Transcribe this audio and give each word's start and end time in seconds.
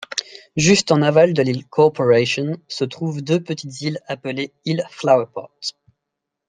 Juste 0.55 0.91
en 0.91 1.03
aval 1.03 1.35
de 1.35 1.43
l'île 1.43 1.63
Corporation 1.67 2.57
se 2.67 2.83
trouvent 2.83 3.21
deux 3.21 3.39
petites 3.39 3.81
îles 3.81 3.99
appelées 4.07 4.51
îles 4.65 4.83
Flowerpot. 4.89 5.51